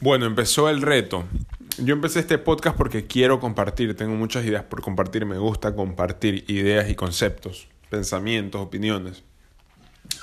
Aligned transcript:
Bueno, 0.00 0.26
empezó 0.26 0.68
el 0.68 0.80
reto. 0.80 1.24
Yo 1.78 1.92
empecé 1.92 2.20
este 2.20 2.38
podcast 2.38 2.76
porque 2.76 3.08
quiero 3.08 3.40
compartir, 3.40 3.96
tengo 3.96 4.14
muchas 4.14 4.44
ideas 4.44 4.62
por 4.62 4.80
compartir, 4.80 5.26
me 5.26 5.38
gusta 5.38 5.74
compartir 5.74 6.44
ideas 6.46 6.88
y 6.88 6.94
conceptos, 6.94 7.66
pensamientos, 7.90 8.60
opiniones. 8.60 9.24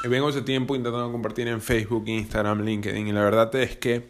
Y 0.02 0.08
vengo 0.08 0.30
hace 0.30 0.44
tiempo 0.44 0.78
intentando 0.78 1.12
compartir 1.12 1.50
en 1.50 1.60
Facebook, 1.60 2.06
Instagram, 2.08 2.62
LinkedIn 2.62 3.06
y 3.06 3.12
la 3.12 3.22
verdad 3.22 3.54
es 3.56 3.76
que 3.76 4.08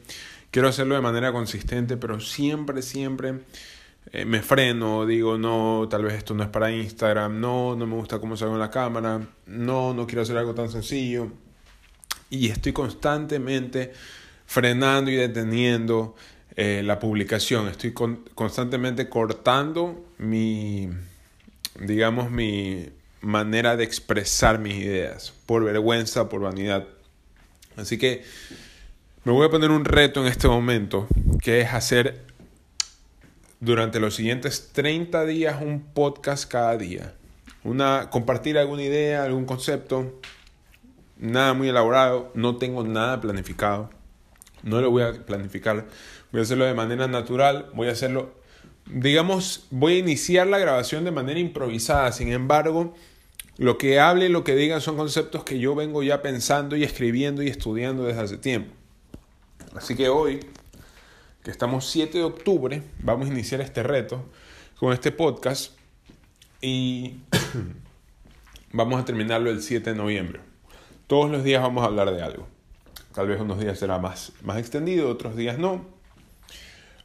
quiero 0.51 0.67
hacerlo 0.67 0.93
de 0.93 1.01
manera 1.01 1.31
consistente, 1.31 1.97
pero 1.97 2.19
siempre, 2.19 2.83
siempre 2.83 3.39
eh, 4.11 4.23
me 4.23 4.43
freno, 4.43 5.07
digo, 5.07 5.39
no, 5.39 5.87
tal 5.89 6.03
vez 6.03 6.13
esto 6.13 6.35
no 6.35 6.43
es 6.43 6.49
para 6.49 6.71
Instagram, 6.71 7.39
no, 7.39 7.75
no 7.75 7.87
me 7.87 7.95
gusta 7.95 8.19
cómo 8.19 8.37
salgo 8.37 8.53
en 8.53 8.59
la 8.59 8.69
cámara, 8.69 9.19
no, 9.47 9.95
no 9.95 10.05
quiero 10.05 10.21
hacer 10.21 10.37
algo 10.37 10.53
tan 10.53 10.69
sencillo. 10.69 11.31
Y 12.29 12.49
estoy 12.49 12.71
constantemente 12.71 13.93
frenando 14.45 15.11
y 15.11 15.15
deteniendo 15.15 16.15
eh, 16.55 16.81
la 16.83 16.99
publicación. 16.99 17.67
Estoy 17.67 17.93
constantemente 17.93 19.09
cortando 19.09 20.05
mi, 20.17 20.89
digamos, 21.79 22.31
mi 22.31 22.89
manera 23.21 23.75
de 23.75 23.83
expresar 23.83 24.59
mis 24.59 24.75
ideas, 24.75 25.33
por 25.45 25.63
vergüenza, 25.63 26.29
por 26.29 26.41
vanidad. 26.41 26.87
Así 27.75 27.97
que 27.97 28.23
me 29.23 29.31
voy 29.31 29.47
a 29.47 29.49
poner 29.49 29.71
un 29.71 29.83
reto 29.83 30.21
en 30.21 30.27
este 30.27 30.47
momento, 30.47 31.07
que 31.41 31.61
es 31.61 31.73
hacer 31.73 32.23
durante 33.59 33.99
los 33.99 34.15
siguientes 34.15 34.69
30 34.73 35.25
días 35.25 35.61
un 35.61 35.81
podcast 35.81 36.49
cada 36.49 36.77
día. 36.77 37.13
Una, 37.63 38.11
compartir 38.11 38.59
alguna 38.59 38.83
idea, 38.83 39.23
algún 39.23 39.45
concepto, 39.45 40.21
nada 41.17 41.53
muy 41.53 41.69
elaborado, 41.69 42.31
no 42.35 42.57
tengo 42.57 42.83
nada 42.83 43.19
planificado. 43.19 43.89
No 44.65 44.81
lo 44.81 44.89
voy 44.89 45.03
a 45.03 45.13
planificar, 45.13 45.85
voy 46.31 46.41
a 46.41 46.43
hacerlo 46.43 46.65
de 46.65 46.73
manera 46.73 47.07
natural, 47.07 47.69
voy 47.75 47.87
a 47.87 47.91
hacerlo, 47.91 48.33
digamos, 48.87 49.67
voy 49.69 49.93
a 49.93 49.97
iniciar 49.99 50.47
la 50.47 50.57
grabación 50.57 51.05
de 51.05 51.11
manera 51.11 51.39
improvisada, 51.39 52.11
sin 52.11 52.33
embargo, 52.33 52.95
lo 53.57 53.77
que 53.77 53.99
hable, 53.99 54.27
lo 54.27 54.43
que 54.43 54.55
diga 54.55 54.81
son 54.81 54.97
conceptos 54.97 55.43
que 55.43 55.59
yo 55.59 55.75
vengo 55.75 56.01
ya 56.01 56.23
pensando 56.23 56.75
y 56.75 56.83
escribiendo 56.83 57.43
y 57.43 57.47
estudiando 57.47 58.05
desde 58.05 58.21
hace 58.21 58.37
tiempo. 58.37 58.73
Así 59.75 59.95
que 59.95 60.09
hoy, 60.09 60.39
que 61.43 61.51
estamos 61.51 61.85
7 61.85 62.17
de 62.17 62.23
octubre, 62.23 62.81
vamos 63.03 63.29
a 63.29 63.31
iniciar 63.31 63.61
este 63.61 63.83
reto 63.83 64.25
con 64.79 64.93
este 64.93 65.11
podcast 65.11 65.73
y 66.59 67.17
vamos 68.73 68.99
a 68.99 69.05
terminarlo 69.05 69.51
el 69.51 69.61
7 69.61 69.91
de 69.91 69.95
noviembre. 69.95 70.39
Todos 71.05 71.29
los 71.29 71.43
días 71.43 71.61
vamos 71.61 71.83
a 71.83 71.87
hablar 71.87 72.11
de 72.11 72.23
algo. 72.23 72.54
Tal 73.15 73.27
vez 73.27 73.39
unos 73.39 73.59
días 73.59 73.79
será 73.79 73.97
más, 73.97 74.33
más 74.43 74.57
extendido, 74.57 75.09
otros 75.09 75.37
días 75.37 75.57
no. 75.57 75.85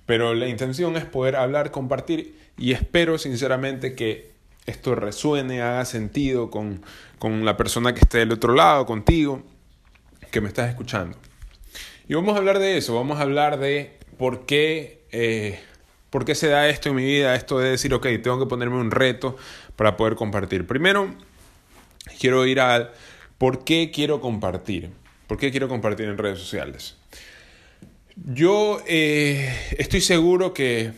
Pero 0.07 0.35
la 0.35 0.49
intención 0.49 0.97
es 0.97 1.05
poder 1.05 1.37
hablar, 1.37 1.71
compartir 1.71 2.37
y 2.59 2.73
espero 2.73 3.17
sinceramente 3.17 3.95
que 3.95 4.33
esto 4.67 4.97
resuene, 4.97 5.63
haga 5.63 5.85
sentido 5.85 6.51
con, 6.51 6.83
con 7.21 7.45
la 7.45 7.57
persona 7.57 7.95
que 7.95 8.01
esté 8.01 8.19
del 8.19 8.33
otro 8.33 8.55
lado, 8.55 8.87
contigo, 8.87 9.45
que 10.33 10.41
me 10.41 10.49
estás 10.49 10.69
escuchando. 10.69 11.17
Y 12.09 12.15
vamos 12.15 12.35
a 12.35 12.39
hablar 12.39 12.59
de 12.59 12.77
eso, 12.77 12.97
vamos 12.97 13.19
a 13.19 13.23
hablar 13.23 13.61
de 13.61 13.97
por 14.19 14.47
qué, 14.47 15.05
eh, 15.13 15.61
por 16.11 16.25
qué 16.25 16.35
se 16.35 16.49
da 16.49 16.69
esto 16.69 16.89
en 16.89 16.97
mi 16.97 17.05
vida, 17.05 17.37
esto 17.37 17.61
de 17.61 17.71
decir, 17.71 17.95
ok, 17.95 18.07
tengo 18.21 18.41
que 18.41 18.47
ponerme 18.47 18.79
un 18.79 18.91
reto 18.91 19.37
para 19.77 19.97
poder 19.97 20.17
compartir. 20.17 20.67
Primero, 20.67 21.15
quiero 22.19 22.45
ir 22.47 22.59
al 22.59 22.91
por 23.39 23.63
qué 23.63 23.93
quiero 23.95 24.21
compartir. 24.21 25.00
¿Por 25.31 25.39
qué 25.39 25.53
quiero 25.53 25.69
compartir 25.69 26.07
en 26.07 26.19
redes 26.19 26.41
sociales? 26.41 26.97
Yo 28.17 28.83
eh, 28.85 29.49
estoy 29.79 30.01
seguro 30.01 30.53
que 30.53 30.91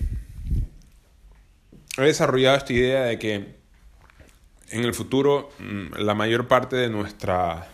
he 1.98 2.02
desarrollado 2.02 2.56
esta 2.56 2.72
idea 2.72 3.02
de 3.02 3.18
que 3.18 3.34
en 4.70 4.84
el 4.84 4.94
futuro 4.94 5.50
mm, 5.58 5.98
la 5.98 6.14
mayor 6.14 6.48
parte 6.48 6.76
de 6.76 6.88
nuestra 6.88 7.68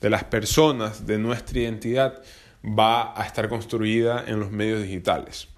de 0.00 0.08
las 0.08 0.24
personas 0.24 1.06
de 1.06 1.18
nuestra 1.18 1.60
identidad 1.60 2.22
va 2.64 3.12
a 3.14 3.26
estar 3.26 3.50
construida 3.50 4.24
en 4.26 4.40
los 4.40 4.50
medios 4.50 4.82
digitales. 4.82 5.48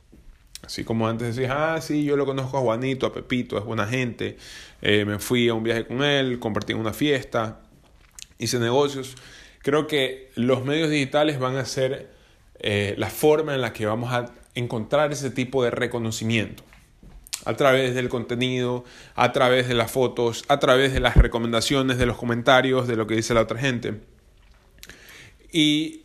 Así 0.62 0.82
como 0.82 1.06
antes 1.06 1.36
decías, 1.36 1.54
ah, 1.56 1.80
sí, 1.80 2.04
yo 2.04 2.16
lo 2.16 2.26
conozco 2.26 2.58
a 2.58 2.60
Juanito, 2.60 3.06
a 3.06 3.12
Pepito, 3.12 3.56
es 3.56 3.64
buena 3.64 3.86
gente, 3.86 4.36
eh, 4.82 5.04
me 5.04 5.20
fui 5.20 5.48
a 5.48 5.54
un 5.54 5.62
viaje 5.62 5.86
con 5.86 6.02
él, 6.02 6.40
compartí 6.40 6.72
una 6.72 6.92
fiesta, 6.92 7.60
hice 8.36 8.58
negocios. 8.58 9.14
Creo 9.64 9.86
que 9.86 10.30
los 10.34 10.62
medios 10.62 10.90
digitales 10.90 11.38
van 11.38 11.56
a 11.56 11.64
ser 11.64 12.10
eh, 12.58 12.94
la 12.98 13.08
forma 13.08 13.54
en 13.54 13.62
la 13.62 13.72
que 13.72 13.86
vamos 13.86 14.12
a 14.12 14.26
encontrar 14.54 15.10
ese 15.10 15.30
tipo 15.30 15.64
de 15.64 15.70
reconocimiento. 15.70 16.62
A 17.46 17.54
través 17.54 17.94
del 17.94 18.10
contenido, 18.10 18.84
a 19.14 19.32
través 19.32 19.66
de 19.66 19.72
las 19.72 19.90
fotos, 19.90 20.44
a 20.48 20.60
través 20.60 20.92
de 20.92 21.00
las 21.00 21.16
recomendaciones, 21.16 21.96
de 21.96 22.04
los 22.04 22.18
comentarios, 22.18 22.86
de 22.86 22.96
lo 22.96 23.06
que 23.06 23.14
dice 23.14 23.32
la 23.32 23.40
otra 23.40 23.58
gente. 23.58 24.02
Y 25.50 26.02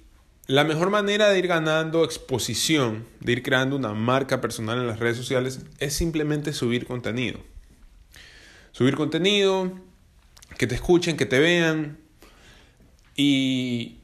la 0.47 0.63
mejor 0.63 0.89
manera 0.89 1.27
de 1.27 1.37
ir 1.39 1.47
ganando 1.47 2.05
exposición, 2.05 3.05
de 3.19 3.33
ir 3.33 3.43
creando 3.43 3.75
una 3.75 3.93
marca 3.93 4.39
personal 4.39 4.79
en 4.79 4.87
las 4.87 4.99
redes 4.99 5.17
sociales, 5.17 5.65
es 5.79 5.93
simplemente 5.93 6.53
subir 6.53 6.85
contenido. 6.87 7.41
Subir 8.71 8.95
contenido, 8.95 9.77
que 10.57 10.65
te 10.65 10.75
escuchen, 10.75 11.17
que 11.17 11.25
te 11.25 11.39
vean, 11.39 11.97
y, 13.21 13.97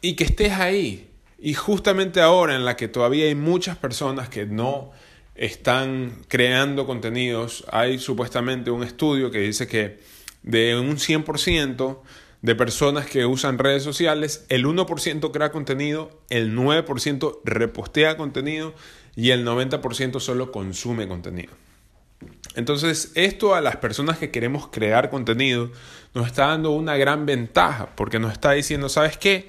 y 0.00 0.14
que 0.14 0.24
estés 0.24 0.52
ahí. 0.52 1.10
Y 1.38 1.52
justamente 1.52 2.22
ahora 2.22 2.56
en 2.56 2.64
la 2.64 2.76
que 2.76 2.88
todavía 2.88 3.26
hay 3.26 3.34
muchas 3.34 3.76
personas 3.76 4.30
que 4.30 4.46
no 4.46 4.90
están 5.34 6.22
creando 6.28 6.86
contenidos, 6.86 7.66
hay 7.70 7.98
supuestamente 7.98 8.70
un 8.70 8.84
estudio 8.84 9.30
que 9.30 9.40
dice 9.40 9.66
que 9.66 9.98
de 10.42 10.78
un 10.78 10.96
100% 10.96 11.98
de 12.40 12.54
personas 12.54 13.04
que 13.04 13.26
usan 13.26 13.58
redes 13.58 13.82
sociales, 13.82 14.46
el 14.48 14.64
1% 14.64 15.30
crea 15.30 15.52
contenido, 15.52 16.22
el 16.30 16.56
9% 16.56 17.40
repostea 17.44 18.16
contenido 18.16 18.72
y 19.14 19.30
el 19.30 19.46
90% 19.46 20.20
solo 20.20 20.52
consume 20.52 21.06
contenido. 21.06 21.52
Entonces, 22.54 23.12
esto 23.14 23.54
a 23.54 23.60
las 23.60 23.76
personas 23.76 24.18
que 24.18 24.30
queremos 24.30 24.68
crear 24.68 25.10
contenido 25.10 25.70
nos 26.14 26.26
está 26.26 26.46
dando 26.48 26.70
una 26.70 26.96
gran 26.96 27.26
ventaja 27.26 27.90
porque 27.96 28.18
nos 28.18 28.32
está 28.32 28.52
diciendo, 28.52 28.88
¿sabes 28.88 29.16
qué? 29.16 29.48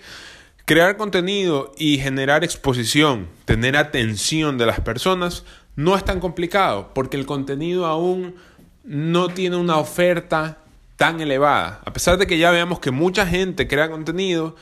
Crear 0.66 0.98
contenido 0.98 1.74
y 1.78 2.00
generar 2.00 2.44
exposición, 2.44 3.28
tener 3.46 3.78
atención 3.78 4.58
de 4.58 4.66
las 4.66 4.80
personas, 4.80 5.44
no 5.76 5.96
es 5.96 6.04
tan 6.04 6.20
complicado 6.20 6.92
porque 6.96 7.18
el 7.18 7.28
contenido 7.28 7.86
aún 7.86 8.36
no 8.84 9.30
tiene 9.30 9.58
una 9.58 9.78
oferta 9.78 10.60
tan 10.98 11.22
elevada. 11.22 11.82
A 11.86 11.94
pesar 11.94 12.18
de 12.18 12.26
que 12.26 12.38
ya 12.38 12.50
veamos 12.52 12.80
que 12.80 12.92
mucha 12.92 13.28
gente 13.28 13.68
crea 13.68 13.90
contenido, 13.90 14.56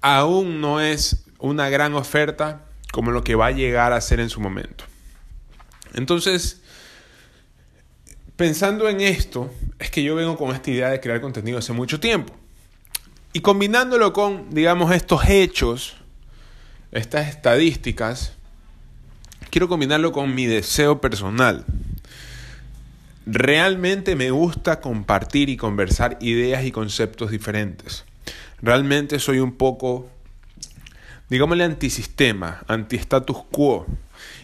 aún 0.00 0.60
no 0.60 0.80
es 0.80 1.24
una 1.38 1.68
gran 1.68 1.94
oferta 1.94 2.64
como 2.90 3.10
lo 3.12 3.22
que 3.22 3.34
va 3.34 3.46
a 3.46 3.52
llegar 3.52 3.92
a 3.92 4.00
ser 4.00 4.18
en 4.18 4.30
su 4.30 4.40
momento. 4.40 4.84
Entonces, 5.94 6.62
Pensando 8.38 8.88
en 8.88 9.00
esto, 9.00 9.52
es 9.80 9.90
que 9.90 10.04
yo 10.04 10.14
vengo 10.14 10.36
con 10.36 10.54
esta 10.54 10.70
idea 10.70 10.90
de 10.90 11.00
crear 11.00 11.20
contenido 11.20 11.58
hace 11.58 11.72
mucho 11.72 11.98
tiempo. 11.98 12.32
Y 13.32 13.40
combinándolo 13.40 14.12
con, 14.12 14.50
digamos, 14.50 14.94
estos 14.94 15.28
hechos, 15.28 15.96
estas 16.92 17.26
estadísticas, 17.26 18.34
quiero 19.50 19.66
combinarlo 19.66 20.12
con 20.12 20.36
mi 20.36 20.46
deseo 20.46 21.00
personal. 21.00 21.64
Realmente 23.26 24.14
me 24.14 24.30
gusta 24.30 24.80
compartir 24.80 25.48
y 25.48 25.56
conversar 25.56 26.16
ideas 26.20 26.64
y 26.64 26.70
conceptos 26.70 27.32
diferentes. 27.32 28.04
Realmente 28.62 29.18
soy 29.18 29.40
un 29.40 29.56
poco, 29.56 30.08
digámosle, 31.28 31.64
antisistema, 31.64 32.62
anti-status 32.68 33.38
quo. 33.50 33.84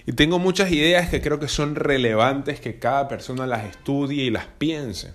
Y 0.07 0.13
tengo 0.13 0.39
muchas 0.39 0.71
ideas 0.71 1.09
que 1.09 1.23
creo 1.23 1.41
que 1.41 1.49
son 1.49 1.77
relevantes 1.77 2.61
que 2.61 2.79
cada 2.79 3.09
persona 3.09 3.47
las 3.47 3.65
estudie 3.65 4.25
y 4.25 4.31
las 4.31 4.47
piense. 4.47 5.15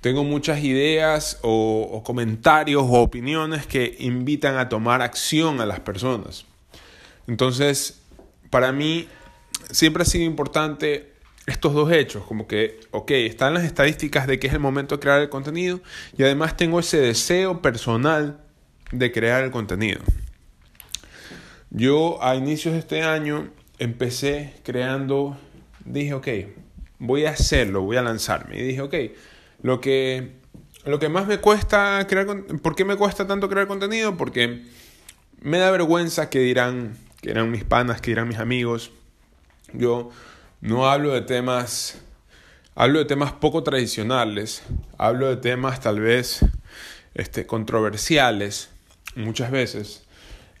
Tengo 0.00 0.24
muchas 0.24 0.64
ideas 0.64 1.38
o, 1.42 2.02
comentarios 2.04 2.82
o 2.82 3.02
opiniones 3.02 3.66
que 3.66 3.96
invitan 4.00 4.56
a 4.56 4.68
tomar 4.68 5.02
acción 5.02 5.60
a 5.60 5.66
las 5.66 5.80
personas. 5.80 6.46
Entonces, 7.26 8.00
para 8.48 8.72
mí 8.72 9.08
siempre 9.70 10.02
ha 10.02 10.06
sido 10.06 10.24
importante 10.24 11.12
estos 11.46 11.74
dos 11.74 11.92
hechos, 11.92 12.24
como 12.24 12.46
que, 12.46 12.80
ok, 12.92 13.10
están 13.12 13.54
las 13.54 13.64
estadísticas 13.64 14.26
de 14.26 14.38
que 14.38 14.46
es 14.46 14.52
el 14.52 14.60
momento 14.60 14.96
de 14.96 15.00
crear 15.00 15.20
el 15.20 15.28
contenido 15.28 15.80
y 16.16 16.22
además 16.22 16.56
tengo 16.56 16.80
ese 16.80 16.98
deseo 16.98 17.60
personal 17.60 18.40
de 18.92 19.12
crear 19.12 19.44
el 19.44 19.50
contenido. 19.50 20.00
Yo 21.70 22.22
a 22.22 22.34
inicios 22.34 22.74
de 22.74 22.80
este 22.80 23.02
año 23.02 23.48
empecé 23.78 24.54
creando, 24.64 25.38
dije, 25.84 26.14
ok, 26.14 26.28
voy 26.98 27.26
a 27.26 27.30
hacerlo, 27.30 27.82
voy 27.82 27.96
a 27.96 28.02
lanzarme. 28.02 28.58
Y 28.58 28.62
dije, 28.62 28.80
ok, 28.80 28.94
lo 29.62 29.80
que, 29.80 30.32
lo 30.84 30.98
que 30.98 31.08
más 31.08 31.26
me 31.26 31.38
cuesta 31.38 32.04
crear, 32.08 32.26
¿por 32.62 32.74
qué 32.74 32.84
me 32.84 32.96
cuesta 32.96 33.26
tanto 33.26 33.48
crear 33.48 33.68
contenido? 33.68 34.16
Porque 34.16 34.64
me 35.40 35.58
da 35.58 35.70
vergüenza 35.70 36.28
que 36.28 36.40
dirán, 36.40 36.96
que 37.22 37.30
eran 37.30 37.50
mis 37.50 37.64
panas, 37.64 38.00
que 38.00 38.10
dirán 38.10 38.28
mis 38.28 38.38
amigos. 38.38 38.90
Yo 39.72 40.10
no 40.60 40.90
hablo 40.90 41.12
de 41.12 41.22
temas, 41.22 42.00
hablo 42.74 42.98
de 42.98 43.04
temas 43.04 43.32
poco 43.32 43.62
tradicionales, 43.62 44.62
hablo 44.98 45.28
de 45.28 45.36
temas 45.36 45.80
tal 45.80 46.00
vez 46.00 46.44
este, 47.14 47.46
controversiales 47.46 48.70
muchas 49.14 49.50
veces. 49.50 50.04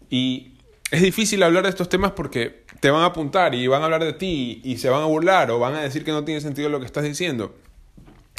Y 0.08 0.49
es 0.90 1.02
difícil 1.02 1.42
hablar 1.42 1.64
de 1.64 1.70
estos 1.70 1.88
temas 1.88 2.12
porque 2.12 2.64
te 2.80 2.90
van 2.90 3.02
a 3.02 3.06
apuntar 3.06 3.54
y 3.54 3.66
van 3.66 3.82
a 3.82 3.84
hablar 3.84 4.04
de 4.04 4.12
ti 4.12 4.60
y 4.64 4.78
se 4.78 4.88
van 4.88 5.02
a 5.02 5.06
burlar 5.06 5.50
o 5.50 5.58
van 5.58 5.74
a 5.74 5.82
decir 5.82 6.04
que 6.04 6.10
no 6.10 6.24
tiene 6.24 6.40
sentido 6.40 6.68
lo 6.68 6.80
que 6.80 6.86
estás 6.86 7.04
diciendo. 7.04 7.54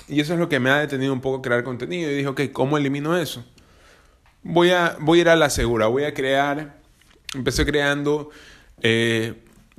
Y 0.08 0.20
eso 0.20 0.34
es 0.34 0.40
lo 0.40 0.50
que 0.50 0.60
me 0.60 0.70
ha 0.70 0.78
detenido 0.78 1.14
un 1.14 1.22
poco 1.22 1.42
crear 1.42 1.64
contenido. 1.64 2.12
Y 2.12 2.16
dije, 2.16 2.28
ok, 2.28 2.42
¿cómo 2.52 2.78
elimino 2.78 3.18
eso? 3.18 3.46
Voy 4.44 4.72
a, 4.72 4.98
voy 5.00 5.20
a 5.20 5.22
ir 5.22 5.30
a 5.30 5.36
la 5.36 5.50
segura, 5.50 5.88
voy 5.88 6.04
a 6.04 6.14
crear, 6.14 6.76
empecé 7.34 7.66
creando 7.66 8.32
eh, 8.82 9.36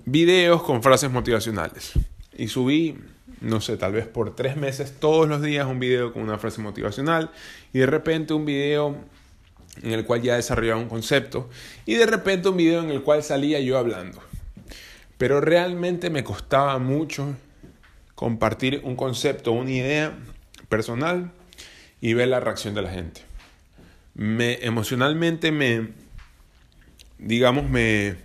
videos 0.06 0.62
con 0.62 0.82
frases 0.82 1.10
motivacionales. 1.10 1.92
Y 2.38 2.48
subí, 2.48 2.98
no 3.42 3.60
sé, 3.60 3.76
tal 3.76 3.92
vez 3.92 4.06
por 4.06 4.34
tres 4.34 4.56
meses, 4.56 4.94
todos 4.98 5.28
los 5.28 5.42
días 5.42 5.66
un 5.66 5.80
video 5.80 6.12
con 6.14 6.22
una 6.22 6.38
frase 6.38 6.62
motivacional. 6.62 7.30
Y 7.74 7.80
de 7.80 7.86
repente 7.86 8.32
un 8.32 8.46
video 8.46 8.96
en 9.82 9.92
el 9.92 10.04
cual 10.04 10.22
ya 10.22 10.36
desarrollaba 10.36 10.80
un 10.80 10.88
concepto. 10.88 11.48
Y 11.86 11.94
de 11.94 12.06
repente 12.06 12.48
un 12.48 12.56
video 12.56 12.82
en 12.82 12.90
el 12.90 13.02
cual 13.02 13.22
salía 13.22 13.60
yo 13.60 13.78
hablando. 13.78 14.20
Pero 15.18 15.40
realmente 15.40 16.10
me 16.10 16.24
costaba 16.24 16.78
mucho 16.78 17.36
compartir 18.14 18.80
un 18.84 18.96
concepto, 18.96 19.52
una 19.52 19.70
idea 19.70 20.18
personal 20.68 21.32
y 22.00 22.14
ver 22.14 22.28
la 22.28 22.40
reacción 22.40 22.74
de 22.74 22.82
la 22.82 22.90
gente. 22.90 23.22
Me 24.14 24.64
emocionalmente 24.64 25.52
me 25.52 25.88
digamos 27.18 27.70
me 27.70 28.16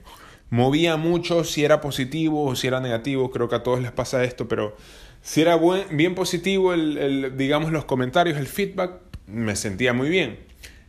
movía 0.50 0.98
mucho 0.98 1.44
si 1.44 1.64
era 1.64 1.82
positivo 1.82 2.46
o 2.46 2.56
si 2.56 2.68
era 2.68 2.80
negativo, 2.80 3.32
creo 3.32 3.50
que 3.50 3.56
a 3.56 3.64
todos 3.64 3.82
les 3.82 3.92
pasa 3.92 4.24
esto, 4.24 4.48
pero 4.48 4.76
si 5.22 5.42
era 5.42 5.58
bien 5.92 6.16
positivo 6.16 6.74
el, 6.74 7.34
digamos 7.38 7.72
los 7.72 7.86
comentarios, 7.86 8.38
el 8.38 8.48
feedback, 8.48 8.94
me 9.28 9.56
sentía 9.56 9.94
muy 9.94 10.10
bien. 10.10 10.40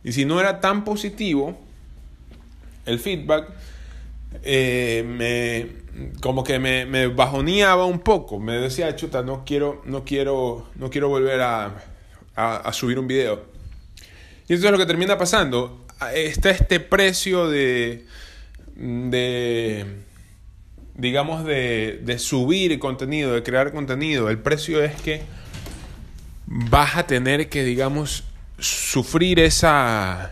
Y 0.03 0.11
si 0.13 0.25
no 0.25 0.39
era 0.39 0.59
tan 0.61 0.83
positivo 0.83 1.59
el 2.85 2.99
feedback, 2.99 3.49
eh, 4.43 5.03
me 5.05 5.79
como 6.21 6.43
que 6.43 6.59
me, 6.59 6.85
me, 6.85 7.07
bajoneaba 7.07 7.85
un 7.85 7.99
poco. 7.99 8.39
Me 8.39 8.53
decía, 8.53 8.95
chuta, 8.95 9.23
no 9.23 9.43
quiero, 9.45 9.81
no 9.85 10.05
quiero, 10.05 10.67
no 10.75 10.89
quiero 10.89 11.09
volver 11.09 11.41
a, 11.41 11.83
a, 12.35 12.73
subir 12.73 12.99
un 12.99 13.07
video. 13.07 13.43
Y 14.47 14.53
eso 14.53 14.65
es 14.65 14.71
lo 14.71 14.77
que 14.77 14.85
termina 14.85 15.17
pasando. 15.17 15.85
Está 16.13 16.51
este 16.51 16.79
precio 16.79 17.49
de, 17.49 18.05
de 18.75 19.85
digamos, 20.95 21.43
de, 21.43 21.99
de 22.03 22.19
subir 22.19 22.79
contenido, 22.79 23.33
de 23.33 23.43
crear 23.43 23.71
contenido. 23.73 24.29
El 24.29 24.39
precio 24.39 24.81
es 24.81 24.99
que 25.01 25.21
vas 26.45 26.97
a 26.97 27.05
tener 27.05 27.49
que, 27.49 27.63
digamos, 27.63 28.23
sufrir 28.59 29.39
esa, 29.39 30.31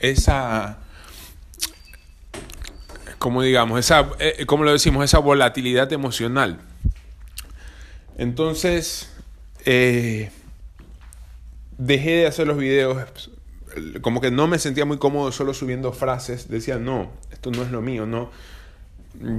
esa 0.00 0.78
como 3.22 3.42
digamos, 3.42 3.78
esa, 3.78 4.10
eh, 4.18 4.46
como 4.46 4.64
lo 4.64 4.72
decimos, 4.72 5.04
esa 5.04 5.18
volatilidad 5.18 5.92
emocional. 5.92 6.58
Entonces, 8.18 9.12
eh, 9.64 10.32
dejé 11.78 12.10
de 12.16 12.26
hacer 12.26 12.48
los 12.48 12.58
videos, 12.58 13.30
como 14.00 14.20
que 14.20 14.32
no 14.32 14.48
me 14.48 14.58
sentía 14.58 14.84
muy 14.84 14.98
cómodo 14.98 15.30
solo 15.30 15.54
subiendo 15.54 15.92
frases, 15.92 16.48
decía, 16.48 16.78
no, 16.78 17.12
esto 17.30 17.52
no 17.52 17.62
es 17.62 17.70
lo 17.70 17.80
mío, 17.80 18.06
no. 18.06 18.32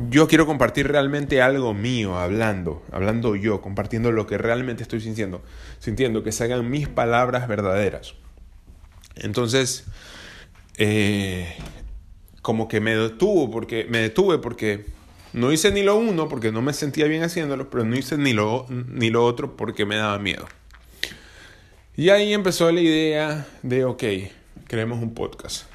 Yo 0.10 0.28
quiero 0.28 0.46
compartir 0.46 0.88
realmente 0.88 1.42
algo 1.42 1.74
mío, 1.74 2.18
hablando, 2.18 2.84
hablando 2.92 3.36
yo, 3.36 3.62
compartiendo 3.62 4.12
lo 4.12 4.28
que 4.28 4.38
realmente 4.38 4.84
estoy 4.84 5.02
sintiendo, 5.02 5.42
sintiendo 5.80 6.24
que 6.24 6.32
se 6.32 6.44
hagan 6.44 6.70
mis 6.70 6.88
palabras 6.88 7.48
verdaderas. 7.48 8.14
Entonces, 9.16 9.86
eh, 10.78 11.56
como 12.42 12.68
que 12.68 12.80
me 12.80 12.96
detuvo 12.96 13.50
porque 13.50 13.86
me 13.90 14.00
detuve 14.00 14.38
porque 14.38 14.86
no 15.34 15.52
hice 15.52 15.72
ni 15.72 15.82
lo 15.82 15.96
uno 15.96 16.30
porque 16.30 16.52
no 16.52 16.62
me 16.62 16.74
sentía 16.74 17.06
bien 17.06 17.24
haciéndolo, 17.24 17.70
pero 17.70 17.84
no 17.84 17.98
hice 17.98 18.18
ni 18.18 18.34
lo, 18.34 18.68
ni 18.70 19.10
lo 19.10 19.26
otro 19.26 19.58
porque 19.58 19.86
me 19.86 19.96
daba 19.96 20.20
miedo. 20.20 20.46
Y 21.96 22.10
ahí 22.10 22.34
empezó 22.34 22.72
la 22.72 22.82
idea 22.82 23.48
de, 23.62 23.86
ok, 23.86 24.04
creemos 24.68 25.02
un 25.02 25.14
podcast. 25.14 25.66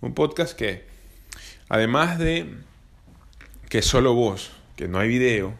Un 0.00 0.14
podcast 0.14 0.56
que, 0.56 0.84
además 1.68 2.18
de 2.18 2.54
que 3.70 3.80
solo 3.80 4.12
voz, 4.12 4.50
que 4.76 4.88
no 4.88 4.98
hay 4.98 5.08
video, 5.08 5.54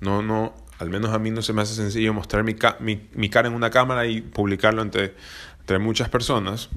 no, 0.00 0.22
no, 0.22 0.54
al 0.78 0.90
menos 0.90 1.12
a 1.12 1.18
mí 1.18 1.32
no 1.32 1.42
se 1.42 1.52
me 1.52 1.62
hace 1.62 1.74
sencillo 1.74 2.14
mostrar 2.14 2.44
mi, 2.44 2.54
mi, 2.78 3.08
mi 3.14 3.30
cara 3.30 3.48
en 3.48 3.54
una 3.54 3.70
cámara 3.70 4.06
y 4.06 4.20
publicarlo 4.20 4.82
entre, 4.82 5.14
entre 5.58 5.80
muchas 5.80 6.08
personas 6.08 6.68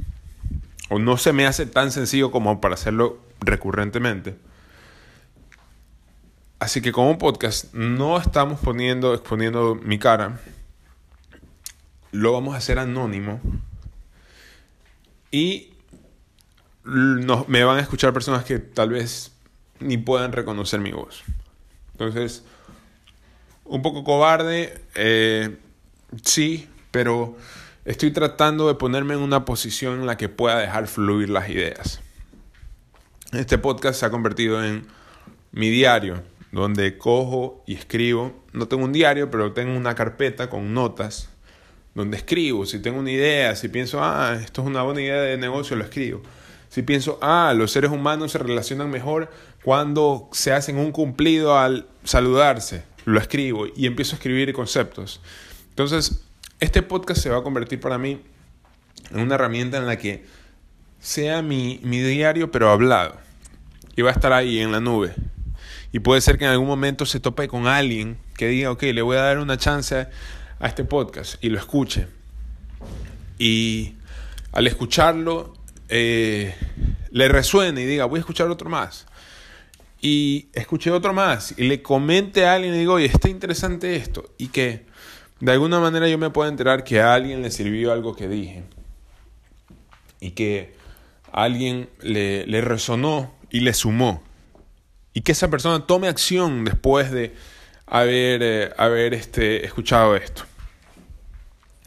o 0.90 1.00
no 1.00 1.18
se 1.18 1.32
me 1.32 1.46
hace 1.46 1.66
tan 1.66 1.92
sencillo 1.92 2.32
como 2.32 2.60
para 2.60 2.74
hacerlo 2.74 3.20
recurrentemente. 3.40 4.36
Así 6.60 6.82
que 6.82 6.92
como 6.92 7.18
podcast 7.18 7.74
no 7.74 8.18
estamos 8.18 8.60
poniendo, 8.60 9.14
exponiendo 9.14 9.76
mi 9.76 10.00
cara. 10.00 10.40
Lo 12.12 12.34
vamos 12.34 12.56
a 12.56 12.58
hacer 12.58 12.78
anónimo. 12.78 13.40
Y 15.32 15.74
me 16.84 17.64
van 17.64 17.78
a 17.78 17.82
escuchar 17.82 18.12
personas 18.12 18.44
que 18.44 18.60
tal 18.60 18.90
vez 18.90 19.32
ni 19.82 19.98
puedan 19.98 20.32
reconocer 20.32 20.80
mi 20.80 20.92
voz. 20.92 21.24
Entonces, 21.94 22.44
un 23.66 23.82
poco 23.82 24.04
cobarde, 24.04 24.82
eh, 24.96 25.58
sí, 26.24 26.68
pero 26.92 27.38
Estoy 27.84 28.12
tratando 28.12 28.68
de 28.68 28.76
ponerme 28.76 29.16
en 29.16 29.22
una 29.22 29.44
posición 29.44 30.02
en 30.02 30.06
la 30.06 30.16
que 30.16 30.30
pueda 30.30 30.60
dejar 30.60 30.86
fluir 30.86 31.32
las 31.32 31.50
ideas. 31.50 32.00
Este 33.32 33.58
podcast 33.58 34.00
se 34.00 34.06
ha 34.06 34.12
convertido 34.12 34.64
en 34.64 34.86
mi 35.52 35.72
diario, 35.72 36.22
donde 36.52 37.00
cojo 37.00 37.64
y 37.66 37.74
escribo. 37.74 38.40
No 38.54 38.68
tengo 38.68 38.84
un 38.84 38.94
diario, 38.94 39.32
pero 39.32 39.54
tengo 39.54 39.76
una 39.76 39.96
carpeta 39.96 40.48
con 40.48 40.76
notas 40.76 41.30
donde 41.96 42.18
escribo. 42.18 42.68
Si 42.68 42.78
tengo 42.78 43.00
una 43.00 43.10
idea, 43.10 43.56
si 43.56 43.68
pienso, 43.68 44.04
ah, 44.04 44.38
esto 44.40 44.62
es 44.62 44.68
una 44.68 44.84
buena 44.84 45.02
idea 45.02 45.20
de 45.20 45.38
negocio, 45.38 45.76
lo 45.76 45.84
escribo. 45.84 46.22
Si 46.72 46.84
pienso, 46.84 47.20
ah, 47.22 47.54
los 47.54 47.74
seres 47.74 47.92
humanos 47.92 48.32
se 48.32 48.38
relacionan 48.38 48.90
mejor 48.90 49.30
cuando 49.62 50.30
se 50.32 50.54
hacen 50.54 50.78
un 50.78 50.94
cumplido 50.94 51.60
al 51.60 51.86
saludarse, 52.06 52.86
lo 53.04 53.20
escribo 53.20 53.66
y 53.76 53.88
empiezo 53.88 54.16
a 54.16 54.16
escribir 54.16 54.54
conceptos. 54.54 55.20
Entonces, 55.68 56.24
este 56.62 56.82
podcast 56.82 57.22
se 57.22 57.30
va 57.30 57.40
a 57.40 57.44
convertir 57.44 57.82
para 57.82 57.98
mí 57.98 58.22
en 59.10 59.20
una 59.20 59.36
herramienta 59.36 59.80
en 59.80 59.86
la 59.86 59.98
que 59.98 60.26
sea 61.02 61.42
mi, 61.42 61.80
diario 61.80 62.52
pero 62.52 62.72
hablado. 62.72 63.18
Y 63.98 64.02
va 64.02 64.12
a 64.12 64.14
estar 64.14 64.32
ahí 64.32 64.60
en 64.60 64.72
la 64.72 64.80
nube. 64.80 65.14
Y 65.92 66.00
puede 66.00 66.22
ser 66.22 66.38
que 66.38 66.46
en 66.46 66.52
algún 66.52 66.68
momento 66.68 67.06
se 67.06 67.20
tope 67.20 67.50
con 67.50 67.68
alguien 67.68 68.18
que 68.38 68.48
diga, 68.48 68.72
ok, 68.72 68.84
le 68.84 69.02
voy 69.02 69.18
a 69.18 69.24
dar 69.24 69.40
una 69.40 69.58
chance 69.58 70.08
a 70.58 70.68
este 70.68 70.86
podcast 70.86 71.36
y 71.44 71.50
lo 71.50 71.58
escuche. 71.58 72.08
Y 73.38 73.96
al 74.54 74.68
escucharlo, 74.68 75.54
eh, 75.92 76.56
le 77.12 77.28
resuene 77.28 77.82
y 77.82 77.86
diga, 77.86 78.06
voy 78.06 78.18
a 78.18 78.22
escuchar 78.22 78.50
otro 78.50 78.70
más. 78.70 79.06
Y 80.02 80.50
escuché 80.54 80.90
otro 80.90 81.14
más 81.14 81.54
y 81.58 81.66
le 81.66 81.84
comente 81.84 82.46
a 82.46 82.56
alguien 82.56 82.74
y 82.74 82.80
digo, 82.80 82.94
oye, 82.94 83.06
está 83.06 83.30
interesante 83.30 83.96
esto. 83.96 84.34
Y 84.40 84.48
que 84.48 84.86
de 85.40 85.52
alguna 85.52 85.80
manera 85.80 86.08
yo 86.08 86.18
me 86.18 86.32
puedo 86.32 86.50
enterar 86.50 86.84
que 86.84 87.02
a 87.02 87.14
alguien 87.14 87.44
le 87.44 87.52
sirvió 87.52 87.92
algo 87.92 88.16
que 88.16 88.28
dije 88.28 88.64
y 90.20 90.32
que 90.32 90.74
alguien 91.32 91.90
le, 92.02 92.48
le 92.48 92.62
resonó 92.62 93.36
y 93.52 93.60
le 93.60 93.74
sumó 93.74 94.24
y 95.14 95.22
que 95.22 95.34
esa 95.34 95.50
persona 95.50 95.86
tome 95.86 96.08
acción 96.08 96.64
después 96.64 97.12
de 97.12 97.36
haber, 97.86 98.42
eh, 98.44 98.70
haber 98.78 99.14
este, 99.14 99.66
escuchado 99.66 100.16
esto. 100.16 100.44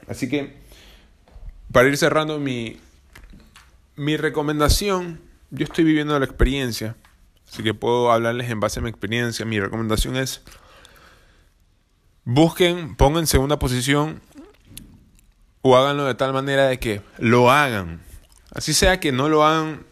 Así 0.07 0.29
que, 0.29 0.53
para 1.73 1.89
ir 1.89 1.97
cerrando 1.97 2.39
mi, 2.39 2.77
mi 3.97 4.17
recomendación, 4.17 5.21
yo 5.51 5.65
estoy 5.65 5.85
viviendo 5.85 6.19
la 6.19 6.25
experiencia, 6.25 6.97
así 7.49 7.63
que 7.63 7.75
puedo 7.75 8.11
hablarles 8.11 8.51
en 8.51 8.61
base 8.61 8.81
a 8.81 8.83
mi 8.83 8.91
experiencia. 8.91 9.45
Mi 9.45 9.61
recomendación 9.61 10.17
es 10.17 10.43
Busquen, 12.25 12.97
pónganse 12.97 13.37
en 13.37 13.43
una 13.43 13.59
posición 13.59 14.23
o 15.61 15.77
háganlo 15.77 16.07
de 16.07 16.15
tal 16.15 16.33
manera 16.33 16.67
de 16.69 16.79
que 16.79 17.03
lo 17.19 17.51
hagan. 17.51 18.01
Así 18.51 18.73
sea 18.73 18.99
que 18.99 19.13
no 19.13 19.29
lo 19.29 19.45
hagan 19.45 19.85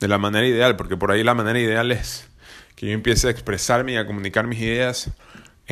de 0.00 0.08
la 0.08 0.18
manera 0.18 0.46
ideal, 0.46 0.76
porque 0.76 0.96
por 0.96 1.10
ahí 1.10 1.24
la 1.24 1.34
manera 1.34 1.58
ideal 1.58 1.90
es 1.90 2.28
que 2.76 2.86
yo 2.86 2.92
empiece 2.92 3.26
a 3.26 3.30
expresarme 3.30 3.94
y 3.94 3.96
a 3.96 4.06
comunicar 4.06 4.46
mis 4.46 4.60
ideas 4.60 5.10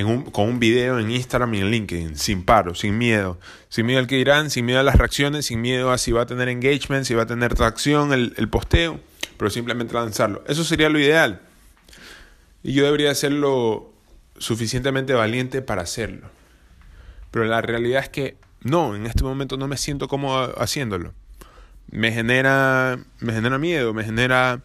con 0.05 0.49
un 0.49 0.61
video 0.61 0.99
en 0.99 1.11
Instagram 1.11 1.55
y 1.55 1.61
en 1.61 1.71
LinkedIn, 1.71 2.17
sin 2.17 2.45
paro, 2.45 2.75
sin 2.75 2.99
miedo. 2.99 3.39
Sin 3.71 3.87
miedo 3.87 3.99
al 3.99 4.07
que 4.07 4.17
dirán, 4.17 4.51
sin 4.51 4.67
miedo 4.67 4.81
a 4.81 4.83
las 4.83 4.97
reacciones, 4.97 5.47
sin 5.47 5.63
miedo 5.63 5.91
a 5.91 5.97
si 5.97 6.13
va 6.13 6.23
a 6.23 6.27
tener 6.27 6.51
engagement, 6.51 7.07
si 7.07 7.15
va 7.15 7.23
a 7.23 7.27
tener 7.27 7.55
tracción 7.55 8.13
el, 8.13 8.49
posteo, 8.51 9.01
pero 9.39 9.51
simplemente 9.51 9.95
lanzarlo. 9.95 10.45
Eso 10.49 10.65
sería 10.65 10.91
lo 10.91 10.99
ideal. 10.99 11.41
Y 12.63 12.75
yo 12.75 12.85
debería 12.85 13.15
ser 13.15 13.33
lo 13.33 13.91
suficientemente 14.37 15.15
valiente 15.15 15.63
para 15.63 15.83
hacerlo. 15.83 16.29
Pero 17.31 17.47
la 17.47 17.63
realidad 17.63 18.03
es 18.03 18.11
que 18.11 18.37
no, 18.61 18.95
en 18.95 19.07
este 19.07 19.25
momento 19.25 19.57
no 19.57 19.67
me 19.67 19.79
siento 19.79 20.09
cómodo 20.09 20.61
haciéndolo. 20.61 21.15
Me 21.91 22.13
genera, 22.13 22.99
me 23.21 23.33
genera 23.33 23.59
miedo, 23.59 23.95
me 23.95 24.05
genera, 24.05 24.61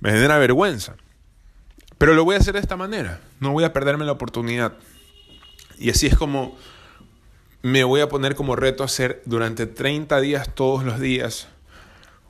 me 0.00 0.10
genera 0.10 0.36
vergüenza. 0.36 0.96
Pero 1.98 2.14
lo 2.14 2.24
voy 2.24 2.36
a 2.36 2.38
hacer 2.38 2.54
de 2.54 2.60
esta 2.60 2.76
manera. 2.76 3.20
No 3.40 3.52
voy 3.52 3.64
a 3.64 3.72
perderme 3.72 4.04
la 4.04 4.12
oportunidad. 4.12 4.74
Y 5.78 5.90
así 5.90 6.06
es 6.06 6.16
como 6.16 6.56
me 7.62 7.82
voy 7.84 8.00
a 8.00 8.08
poner 8.08 8.36
como 8.36 8.56
reto 8.56 8.84
hacer 8.84 9.20
durante 9.24 9.66
30 9.66 10.20
días 10.20 10.54
todos 10.54 10.84
los 10.84 11.00
días 11.00 11.48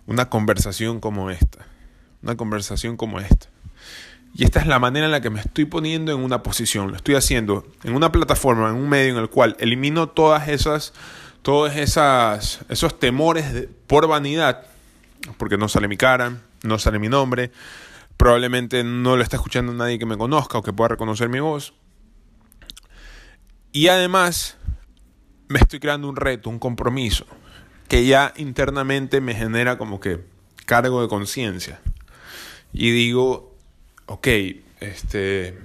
una 0.06 0.30
conversación 0.30 1.00
como 1.00 1.30
esta. 1.30 1.66
Una 2.22 2.36
conversación 2.36 2.96
como 2.96 3.20
esta. 3.20 3.48
Y 4.34 4.44
esta 4.44 4.60
es 4.60 4.66
la 4.66 4.78
manera 4.78 5.06
en 5.06 5.12
la 5.12 5.20
que 5.20 5.30
me 5.30 5.40
estoy 5.40 5.64
poniendo 5.64 6.12
en 6.12 6.20
una 6.20 6.42
posición. 6.42 6.90
Lo 6.90 6.96
estoy 6.96 7.14
haciendo 7.14 7.66
en 7.84 7.94
una 7.94 8.12
plataforma, 8.12 8.68
en 8.68 8.76
un 8.76 8.88
medio 8.88 9.12
en 9.12 9.18
el 9.18 9.28
cual 9.28 9.56
elimino 9.58 10.08
todas 10.08 10.48
esas, 10.48 10.92
todos 11.42 11.74
esas, 11.76 12.60
esos 12.68 12.98
temores 12.98 13.68
por 13.86 14.06
vanidad, 14.06 14.66
porque 15.36 15.58
no 15.58 15.68
sale 15.68 15.88
mi 15.88 15.96
cara, 15.96 16.38
no 16.62 16.78
sale 16.78 16.98
mi 16.98 17.08
nombre, 17.08 17.50
Probablemente 18.18 18.84
no 18.84 19.16
lo 19.16 19.22
está 19.22 19.36
escuchando 19.36 19.72
nadie 19.72 19.98
que 19.98 20.04
me 20.04 20.18
conozca 20.18 20.58
o 20.58 20.62
que 20.62 20.72
pueda 20.74 20.88
reconocer 20.88 21.30
mi 21.30 21.40
voz. 21.40 21.72
Y 23.72 23.88
además 23.88 24.58
me 25.46 25.60
estoy 25.60 25.80
creando 25.80 26.08
un 26.08 26.16
reto, 26.16 26.50
un 26.50 26.58
compromiso, 26.58 27.24
que 27.88 28.04
ya 28.04 28.34
internamente 28.36 29.20
me 29.20 29.34
genera 29.34 29.78
como 29.78 30.00
que 30.00 30.24
cargo 30.66 31.00
de 31.00 31.08
conciencia. 31.08 31.80
Y 32.72 32.90
digo, 32.90 33.56
ok, 34.06 34.26
este, 34.80 35.58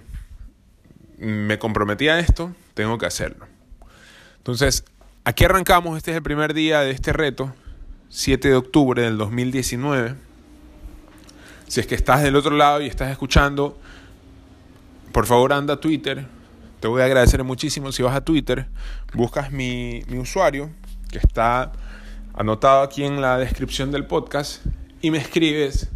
me 1.17 1.59
comprometí 1.59 2.07
a 2.07 2.19
esto, 2.19 2.55
tengo 2.75 2.97
que 2.97 3.07
hacerlo. 3.07 3.47
Entonces, 4.37 4.85
aquí 5.23 5.45
arrancamos, 5.45 5.97
este 5.97 6.11
es 6.11 6.17
el 6.17 6.23
primer 6.23 6.53
día 6.53 6.81
de 6.81 6.91
este 6.91 7.13
reto, 7.13 7.53
7 8.09 8.47
de 8.47 8.55
octubre 8.55 9.01
del 9.01 9.17
2019. 9.17 10.15
Si 11.67 11.79
es 11.79 11.87
que 11.87 11.95
estás 11.95 12.21
del 12.21 12.35
otro 12.35 12.55
lado 12.55 12.81
y 12.81 12.87
estás 12.87 13.11
escuchando, 13.11 13.79
por 15.11 15.25
favor 15.25 15.53
anda 15.53 15.75
a 15.75 15.79
Twitter. 15.79 16.25
Te 16.79 16.87
voy 16.87 17.01
a 17.01 17.05
agradecer 17.05 17.43
muchísimo 17.43 17.91
si 17.91 18.03
vas 18.03 18.15
a 18.15 18.25
Twitter, 18.25 18.67
buscas 19.13 19.51
mi, 19.51 20.03
mi 20.07 20.17
usuario, 20.17 20.69
que 21.11 21.17
está 21.17 21.71
anotado 22.33 22.81
aquí 22.81 23.03
en 23.03 23.21
la 23.21 23.37
descripción 23.37 23.91
del 23.91 24.05
podcast, 24.05 24.65
y 25.01 25.11
me 25.11 25.17
escribes 25.17 25.89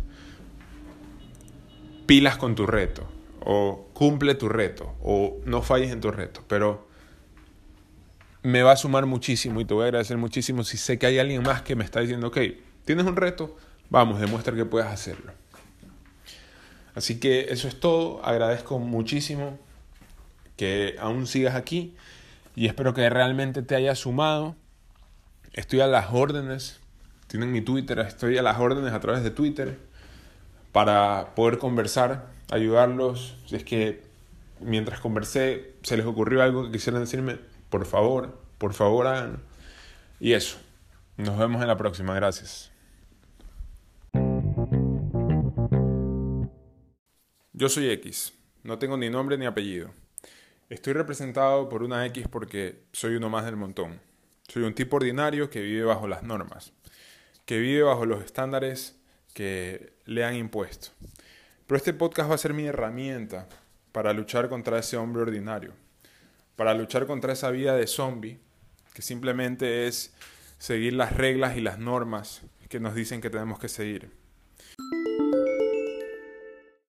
pilas 2.06 2.38
con 2.38 2.56
tu 2.56 2.66
reto, 2.66 3.08
o 3.42 3.90
cumple 3.94 4.36
tu 4.36 4.48
reto, 4.48 4.96
o 5.02 5.38
no 5.46 5.62
falles 5.62 5.92
en 5.92 6.00
tu 6.00 6.10
reto. 6.10 6.44
Pero 6.48 6.88
me 8.44 8.64
va 8.64 8.72
a 8.72 8.78
sumar 8.78 9.06
muchísimo 9.06 9.60
y 9.60 9.66
te 9.66 9.74
voy 9.74 9.84
a 9.84 9.86
agradecer 9.88 10.18
muchísimo 10.18 10.64
si 10.64 10.78
sé 10.78 10.98
que 10.98 11.06
hay 11.06 11.20
alguien 11.20 11.44
más 11.44 11.64
que 11.64 11.76
me 11.76 11.84
está 11.84 12.00
diciendo, 12.00 12.28
ok, 12.28 12.38
tienes 12.86 13.06
un 13.06 13.18
reto, 13.18 13.58
vamos, 13.90 14.22
demuestra 14.22 14.56
que 14.56 14.64
puedes 14.64 14.88
hacerlo. 14.88 15.34
Así 16.98 17.20
que 17.20 17.51
eso 17.51 17.68
es 17.68 17.80
todo. 17.80 18.25
Agradezco 18.25 18.80
muchísimo 18.80 19.60
que 20.56 20.96
aún 21.00 21.27
sigas 21.27 21.54
aquí 21.54 21.96
y 22.56 22.66
espero 22.66 22.96
que 22.96 23.08
realmente 23.08 23.62
te 23.62 23.75
haya 23.75 23.94
sumado. 23.94 24.56
Estoy 25.54 25.82
a 25.82 25.88
las 25.88 26.08
órdenes. 26.12 26.80
Tienen 27.27 27.51
mi 27.51 27.62
Twitter, 27.62 28.00
estoy 28.00 28.39
a 28.39 28.42
las 28.42 28.58
órdenes 28.58 28.94
a 28.94 29.00
través 29.00 29.24
de 29.24 29.30
Twitter 29.30 29.77
para 30.72 31.36
poder 31.36 31.60
conversar, 31.60 32.32
ayudarlos. 32.50 33.36
Si 33.46 33.56
es 33.56 33.63
que 33.63 34.01
mientras 34.60 35.00
conversé 35.00 35.75
se 35.84 35.98
les 35.98 36.06
ocurrió 36.08 36.42
algo 36.42 36.63
que 36.66 36.72
quisieran 36.72 37.04
decirme, 37.04 37.38
por 37.70 37.86
favor, 37.86 38.39
por 38.58 38.74
favor 38.74 39.06
hagan. 39.06 39.44
Y 40.20 40.34
eso. 40.34 40.58
Nos 41.16 41.38
vemos 41.38 41.62
en 41.62 41.68
la 41.68 41.77
próxima. 41.77 42.16
Gracias. 42.16 42.72
Yo 47.60 47.70
soy 47.70 47.90
X, 47.90 48.34
no 48.62 48.78
tengo 48.78 48.98
ni 48.98 49.10
nombre 49.10 49.36
ni 49.36 49.48
apellido. 49.48 49.90
Estoy 50.70 50.94
representado 50.94 51.70
por 51.70 51.82
una 51.82 52.06
X 52.06 52.28
porque 52.28 52.84
soy 52.92 53.16
uno 53.16 53.32
más 53.32 53.46
del 53.46 53.56
montón. 53.56 54.00
Soy 54.48 54.62
un 54.62 54.76
tipo 54.76 54.98
ordinario 54.98 55.50
que 55.50 55.64
vive 55.64 55.84
bajo 55.84 56.08
las 56.08 56.22
normas, 56.22 56.72
que 57.48 57.58
vive 57.58 57.82
bajo 57.82 58.06
los 58.06 58.24
estándares 58.24 59.00
que 59.34 59.94
le 60.06 60.24
han 60.24 60.36
impuesto. 60.36 60.90
Pero 61.66 61.78
este 61.78 61.96
podcast 61.96 62.30
va 62.30 62.36
a 62.36 62.38
ser 62.38 62.54
mi 62.54 62.68
herramienta 62.68 63.50
para 63.92 64.14
luchar 64.14 64.50
contra 64.50 64.78
ese 64.78 64.96
hombre 64.96 65.24
ordinario, 65.24 65.74
para 66.56 66.76
luchar 66.76 67.08
contra 67.08 67.34
esa 67.34 67.50
vida 67.50 67.76
de 67.76 67.88
zombie 67.88 68.38
que 68.94 69.02
simplemente 69.02 69.88
es 69.88 70.14
seguir 70.60 70.94
las 70.94 71.18
reglas 71.18 71.58
y 71.58 71.62
las 71.62 71.80
normas 71.80 72.44
que 72.70 72.80
nos 72.80 72.94
dicen 72.94 73.20
que 73.20 73.32
tenemos 73.32 73.58
que 73.58 73.68
seguir. 73.68 74.27